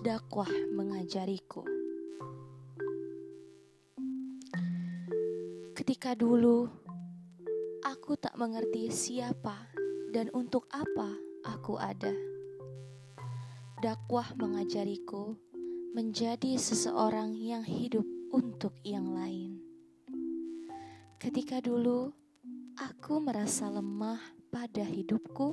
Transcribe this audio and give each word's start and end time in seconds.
dakwah 0.00 0.48
mengajariku. 0.72 1.60
Ketika 5.76 6.16
dulu 6.16 6.72
aku 7.84 8.16
tak 8.16 8.32
mengerti 8.40 8.88
siapa 8.88 9.68
dan 10.08 10.32
untuk 10.32 10.64
apa 10.72 11.20
aku 11.44 11.76
ada, 11.76 12.16
dakwah 13.84 14.24
mengajariku 14.40 15.36
menjadi 15.92 16.56
seseorang 16.56 17.36
yang 17.36 17.60
hidup 17.60 18.08
untuk 18.32 18.72
yang 18.80 19.12
lain. 19.12 19.60
Ketika 21.20 21.60
dulu 21.60 22.08
aku 22.80 23.20
merasa 23.20 23.68
lemah 23.68 24.24
pada 24.48 24.80
hidupku, 24.80 25.52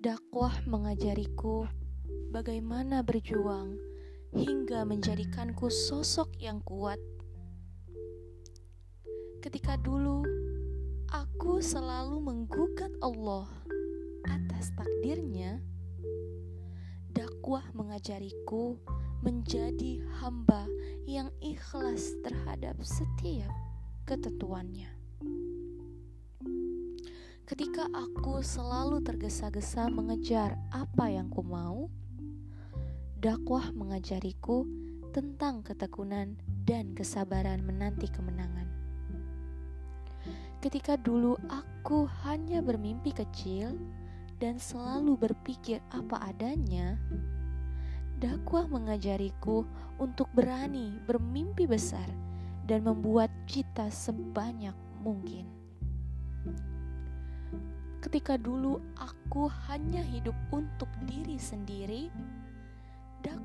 dakwah 0.00 0.56
mengajariku 0.64 1.68
bagaimana 2.30 3.02
berjuang 3.02 3.74
hingga 4.30 4.86
menjadikanku 4.86 5.66
sosok 5.66 6.30
yang 6.38 6.62
kuat. 6.62 7.02
Ketika 9.42 9.74
dulu 9.74 10.22
aku 11.10 11.58
selalu 11.58 12.22
menggugat 12.22 12.94
Allah 13.02 13.50
atas 14.30 14.70
takdirnya, 14.78 15.58
dakwah 17.10 17.66
mengajariku 17.74 18.78
menjadi 19.26 19.98
hamba 20.22 20.70
yang 21.10 21.34
ikhlas 21.42 22.14
terhadap 22.22 22.78
setiap 22.86 23.50
ketentuannya. 24.06 24.86
Ketika 27.42 27.90
aku 27.90 28.38
selalu 28.46 29.02
tergesa-gesa 29.02 29.90
mengejar 29.90 30.54
apa 30.70 31.10
yang 31.10 31.26
ku 31.26 31.42
mau, 31.42 31.90
dakwah 33.20 33.68
mengajariku 33.76 34.64
tentang 35.12 35.60
ketekunan 35.60 36.40
dan 36.64 36.96
kesabaran 36.96 37.60
menanti 37.60 38.08
kemenangan. 38.08 38.64
Ketika 40.64 40.96
dulu 40.96 41.36
aku 41.52 42.08
hanya 42.24 42.64
bermimpi 42.64 43.12
kecil 43.12 43.76
dan 44.40 44.56
selalu 44.56 45.20
berpikir 45.20 45.84
apa 45.92 46.32
adanya, 46.32 46.96
dakwah 48.24 48.64
mengajariku 48.64 49.68
untuk 50.00 50.32
berani 50.32 50.96
bermimpi 51.04 51.68
besar 51.68 52.08
dan 52.64 52.88
membuat 52.88 53.28
cita 53.44 53.92
sebanyak 53.92 54.76
mungkin. 55.04 55.44
Ketika 58.00 58.40
dulu 58.40 58.80
aku 58.96 59.44
hanya 59.68 60.00
hidup 60.00 60.36
untuk 60.48 60.88
diri 61.04 61.36
sendiri, 61.36 62.08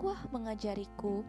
dakwah 0.00 0.32
mengajariku 0.32 1.20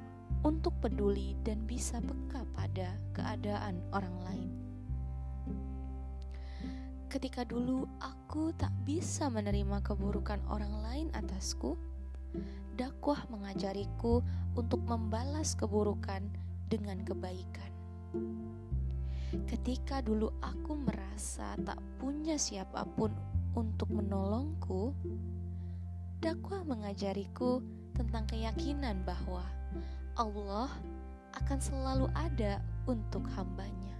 untuk 0.48 0.72
peduli 0.80 1.36
dan 1.44 1.60
bisa 1.68 2.00
peka 2.00 2.48
pada 2.56 2.96
keadaan 3.12 3.84
orang 3.92 4.16
lain. 4.24 4.52
Ketika 7.12 7.44
dulu 7.44 7.84
aku 8.00 8.56
tak 8.56 8.72
bisa 8.88 9.28
menerima 9.28 9.84
keburukan 9.84 10.40
orang 10.48 10.72
lain 10.88 11.08
atasku, 11.12 11.76
dakwah 12.80 13.20
mengajariku 13.28 14.24
untuk 14.56 14.80
membalas 14.88 15.52
keburukan 15.60 16.32
dengan 16.72 17.04
kebaikan. 17.04 17.76
Ketika 19.52 20.00
dulu 20.00 20.32
aku 20.40 20.80
merasa 20.80 21.60
tak 21.68 21.84
punya 22.00 22.40
siapa 22.40 22.88
pun 22.96 23.12
untuk 23.52 23.92
menolongku, 23.92 24.96
dakwah 26.24 26.64
mengajariku 26.64 27.81
tentang 27.96 28.24
keyakinan 28.28 29.04
bahwa 29.04 29.44
Allah 30.16 30.70
akan 31.36 31.60
selalu 31.60 32.08
ada 32.12 32.60
untuk 32.88 33.24
hambanya. 33.40 33.96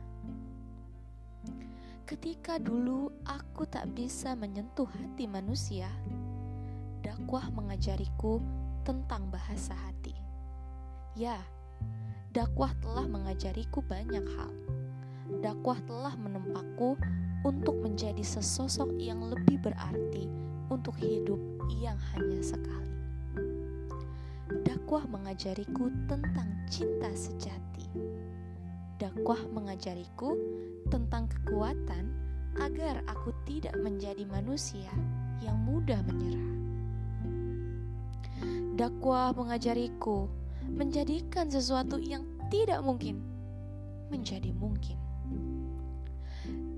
Ketika 2.04 2.60
dulu 2.60 3.08
aku 3.24 3.64
tak 3.64 3.88
bisa 3.96 4.36
menyentuh 4.36 4.88
hati 4.88 5.32
manusia, 5.32 5.88
dakwah 7.00 7.48
mengajariku 7.56 8.44
tentang 8.84 9.32
bahasa 9.32 9.72
hati. 9.72 10.12
Ya, 11.16 11.40
dakwah 12.36 12.76
telah 12.84 13.08
mengajariku 13.08 13.80
banyak 13.80 14.28
hal. 14.36 14.52
Dakwah 15.40 15.80
telah 15.88 16.12
menempatku 16.20 17.00
untuk 17.48 17.80
menjadi 17.80 18.22
sesosok 18.22 18.92
yang 19.00 19.24
lebih 19.32 19.64
berarti 19.64 20.28
untuk 20.68 21.00
hidup 21.00 21.40
yang 21.80 21.96
hanya 22.12 22.44
sekali 22.44 23.01
dakwah 24.92 25.08
mengajariku 25.08 25.88
tentang 26.04 26.52
cinta 26.68 27.08
sejati. 27.16 27.88
Dakwah 29.00 29.40
mengajariku 29.56 30.36
tentang 30.92 31.32
kekuatan 31.32 32.12
agar 32.60 33.00
aku 33.08 33.32
tidak 33.48 33.72
menjadi 33.80 34.28
manusia 34.28 34.92
yang 35.40 35.56
mudah 35.64 35.96
menyerah. 36.04 36.52
Dakwah 38.76 39.32
mengajariku 39.32 40.28
menjadikan 40.68 41.48
sesuatu 41.48 41.96
yang 41.96 42.28
tidak 42.52 42.84
mungkin 42.84 43.24
menjadi 44.12 44.52
mungkin. 44.52 45.00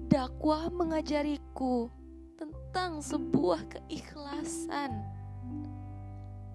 Dakwah 0.05 0.69
mengajariku 0.69 1.89
tentang 2.37 3.01
sebuah 3.01 3.73
keikhlasan 3.73 5.01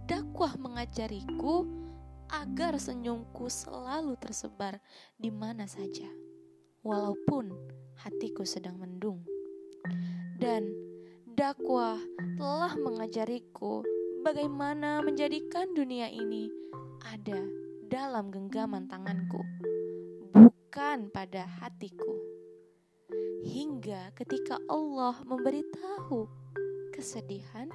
dakwah 0.08 0.56
mengajariku 0.56 1.68
agar 2.32 2.80
senyumku 2.80 3.52
selalu 3.52 4.16
tersebar 4.16 4.80
di 5.20 5.28
mana 5.28 5.68
saja, 5.68 6.08
walaupun 6.80 7.52
hatiku 8.00 8.48
sedang 8.48 8.80
mendung. 8.80 9.20
Dan 10.40 10.72
dakwah 11.28 12.00
telah 12.40 12.72
mengajariku 12.80 13.84
bagaimana 14.24 15.04
menjadikan 15.04 15.76
dunia 15.76 16.08
ini 16.08 16.48
ada 17.04 17.44
dalam 17.92 18.32
genggaman 18.32 18.88
tanganku, 18.88 19.44
bukan 20.32 21.12
pada 21.12 21.44
hatiku. 21.60 22.16
Hingga 23.44 24.16
ketika 24.16 24.56
Allah 24.72 25.20
memberitahu 25.28 26.28
kesedihan, 26.96 27.68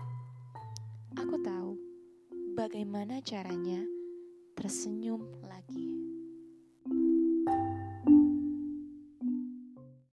aku 1.13 1.38
tahu 1.45 1.93
bagaimana 2.53 3.18
caranya 3.25 3.81
tersenyum 4.53 5.25
lagi. 5.50 5.90